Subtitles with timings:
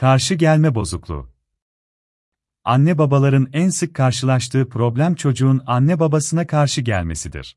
[0.00, 1.30] Karşı gelme bozukluğu.
[2.64, 7.56] Anne babaların en sık karşılaştığı problem çocuğun anne babasına karşı gelmesidir.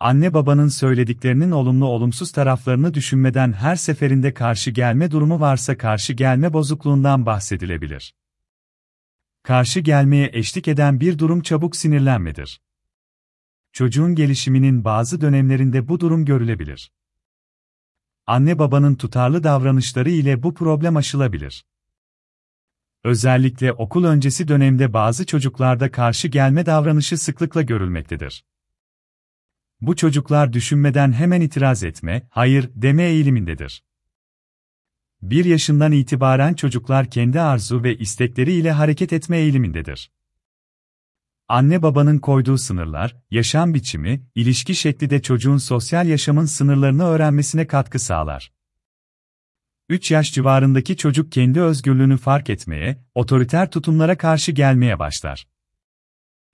[0.00, 6.52] Anne babanın söylediklerinin olumlu olumsuz taraflarını düşünmeden her seferinde karşı gelme durumu varsa karşı gelme
[6.52, 8.14] bozukluğundan bahsedilebilir.
[9.42, 12.60] Karşı gelmeye eşlik eden bir durum çabuk sinirlenmedir.
[13.72, 16.92] Çocuğun gelişiminin bazı dönemlerinde bu durum görülebilir.
[18.28, 21.64] Anne babanın tutarlı davranışları ile bu problem aşılabilir.
[23.04, 28.44] Özellikle okul öncesi dönemde bazı çocuklarda karşı gelme davranışı sıklıkla görülmektedir.
[29.80, 33.84] Bu çocuklar düşünmeden hemen itiraz etme, hayır deme eğilimindedir.
[35.22, 40.10] Bir yaşından itibaren çocuklar kendi arzu ve istekleri ile hareket etme eğilimindedir.
[41.48, 47.98] Anne babanın koyduğu sınırlar, yaşam biçimi, ilişki şekli de çocuğun sosyal yaşamın sınırlarını öğrenmesine katkı
[47.98, 48.52] sağlar.
[49.88, 55.48] 3 yaş civarındaki çocuk kendi özgürlüğünü fark etmeye, otoriter tutumlara karşı gelmeye başlar.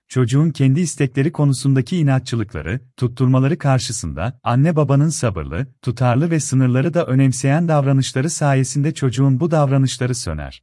[0.09, 7.69] Çocuğun kendi istekleri konusundaki inatçılıkları, tutturmaları karşısında anne babanın sabırlı, tutarlı ve sınırları da önemseyen
[7.69, 10.63] davranışları sayesinde çocuğun bu davranışları söner.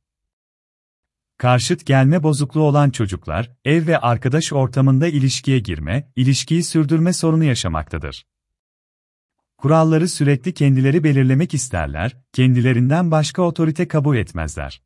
[1.41, 8.25] Karşıt gelme bozukluğu olan çocuklar, ev ve arkadaş ortamında ilişkiye girme, ilişkiyi sürdürme sorunu yaşamaktadır.
[9.57, 14.81] Kuralları sürekli kendileri belirlemek isterler, kendilerinden başka otorite kabul etmezler.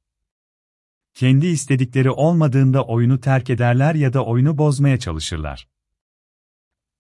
[1.14, 5.68] Kendi istedikleri olmadığında oyunu terk ederler ya da oyunu bozmaya çalışırlar.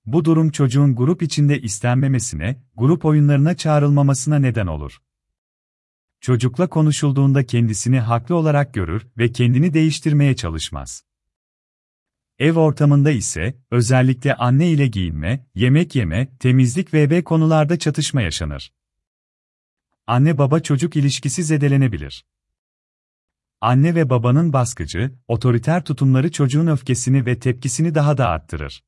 [0.06, 5.02] Bu durum çocuğun grup içinde istenmemesine, grup oyunlarına çağrılmamasına neden olur.
[6.26, 11.04] Çocukla konuşulduğunda kendisini haklı olarak görür ve kendini değiştirmeye çalışmaz.
[12.40, 18.74] Ev ortamında ise, özellikle anne ile giyinme, yemek yeme, temizlik ebe konularda çatışma yaşanır.
[20.08, 22.26] Anne-baba çocuk ilişkisi zedelenebilir.
[23.62, 28.84] Anne ve babanın baskıcı, otoriter tutumları çocuğun öfkesini ve tepkisini daha da arttırır.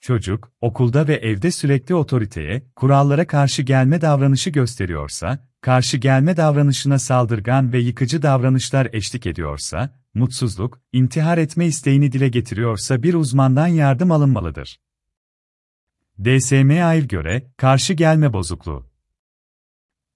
[0.00, 7.72] Çocuk, okulda ve evde sürekli otoriteye, kurallara karşı gelme davranışı gösteriyorsa, karşı gelme davranışına saldırgan
[7.72, 14.80] ve yıkıcı davranışlar eşlik ediyorsa, mutsuzluk, intihar etme isteğini dile getiriyorsa bir uzmandan yardım alınmalıdır.
[16.24, 18.86] DSM-A'ya göre, karşı gelme bozukluğu.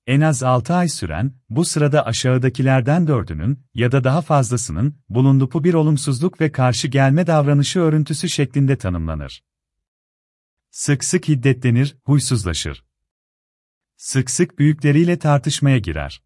[0.06, 5.74] En az 6 ay süren, bu sırada aşağıdakilerden dördünün ya da daha fazlasının bulunduğu bir
[5.74, 9.44] olumsuzluk ve karşı gelme davranışı örüntüsü şeklinde tanımlanır.
[10.70, 12.89] Sık sık hiddetlenir, huysuzlaşır.
[14.00, 16.22] Sık sık büyükleriyle tartışmaya girer.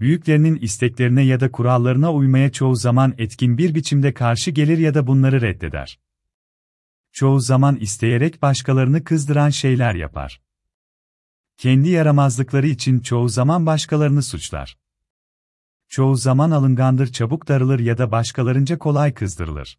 [0.00, 5.06] Büyüklerinin isteklerine ya da kurallarına uymaya çoğu zaman etkin bir biçimde karşı gelir ya da
[5.06, 6.00] bunları reddeder.
[7.12, 10.42] Çoğu zaman isteyerek başkalarını kızdıran şeyler yapar.
[11.56, 14.78] Kendi yaramazlıkları için çoğu zaman başkalarını suçlar.
[15.88, 19.78] Çoğu zaman alıngandır çabuk darılır ya da başkalarınca kolay kızdırılır.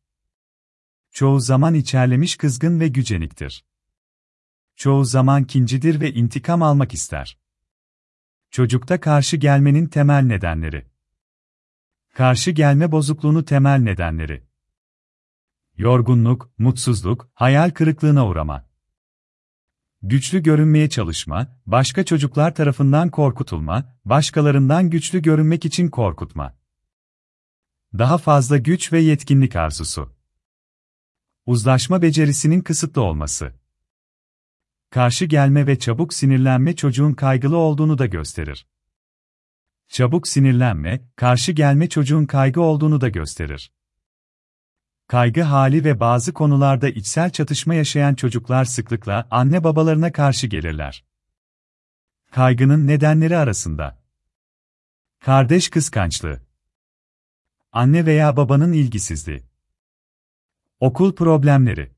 [1.11, 3.63] Çoğu zaman içerlemiş kızgın ve güceniktir.
[4.75, 7.37] Çoğu zaman kincidir ve intikam almak ister.
[8.51, 10.85] Çocukta karşı gelmenin temel nedenleri.
[12.13, 14.43] Karşı gelme bozukluğunu temel nedenleri.
[15.77, 18.69] Yorgunluk, mutsuzluk, hayal kırıklığına uğrama.
[20.01, 26.57] Güçlü görünmeye çalışma, başka çocuklar tarafından korkutulma, başkalarından güçlü görünmek için korkutma.
[27.93, 30.15] Daha fazla güç ve yetkinlik arzusu.
[31.45, 33.62] Uzlaşma becerisinin kısıtlı olması.
[34.93, 38.67] Karşı gelme ve çabuk sinirlenme çocuğun kaygılı olduğunu da gösterir.
[39.87, 43.71] Çabuk sinirlenme, karşı gelme çocuğun kaygı olduğunu da gösterir.
[45.07, 51.05] Kaygı hali ve bazı konularda içsel çatışma yaşayan çocuklar sıklıkla anne babalarına karşı gelirler.
[52.31, 54.03] Kaygının nedenleri arasında
[55.19, 56.41] Kardeş kıskançlığı
[57.71, 59.43] Anne veya babanın ilgisizliği
[60.79, 61.92] Okul problemleri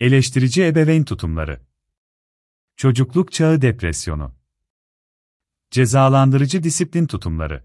[0.00, 1.60] Eleştirici ebeveyn tutumları.
[2.76, 4.34] Çocukluk çağı depresyonu.
[5.70, 7.64] Cezalandırıcı disiplin tutumları.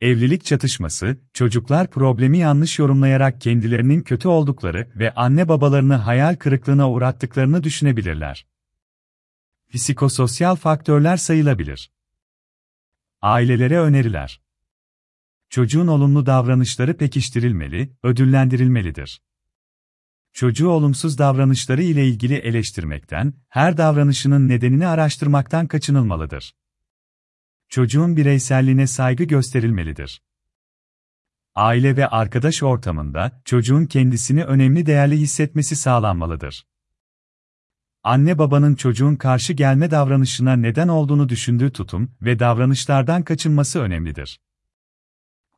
[0.00, 7.64] Evlilik çatışması, çocuklar problemi yanlış yorumlayarak kendilerinin kötü oldukları ve anne babalarını hayal kırıklığına uğrattıklarını
[7.64, 8.46] düşünebilirler.
[9.74, 11.90] Psikososyal faktörler sayılabilir.
[13.22, 14.42] Ailelere öneriler.
[15.50, 19.20] Çocuğun olumlu davranışları pekiştirilmeli, ödüllendirilmelidir
[20.34, 26.54] çocuğu olumsuz davranışları ile ilgili eleştirmekten, her davranışının nedenini araştırmaktan kaçınılmalıdır.
[27.68, 30.22] Çocuğun bireyselliğine saygı gösterilmelidir.
[31.54, 36.66] Aile ve arkadaş ortamında çocuğun kendisini önemli değerli hissetmesi sağlanmalıdır.
[38.02, 44.40] anne babanın çocuğun karşı gelme davranışına neden olduğunu düşündüğü tutum ve davranışlardan kaçınması önemlidir.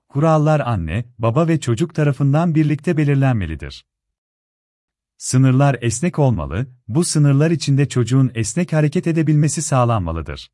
[0.08, 3.84] Kurallar anne, baba ve çocuk tarafından birlikte belirlenmelidir.
[5.18, 10.48] Sınırlar esnek olmalı, bu sınırlar içinde çocuğun esnek hareket edebilmesi sağlanmalıdır.